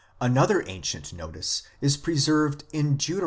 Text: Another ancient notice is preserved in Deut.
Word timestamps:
Another 0.19 0.63
ancient 0.65 1.13
notice 1.13 1.61
is 1.79 1.95
preserved 1.95 2.63
in 2.73 2.97
Deut. 2.97 3.19